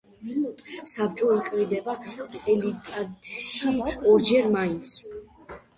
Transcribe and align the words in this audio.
საბჭო 0.93 1.27
იკრიბება 1.35 1.95
წელიწადში 2.39 3.77
ორჯერ 4.15 4.53
მაინც. 4.59 4.99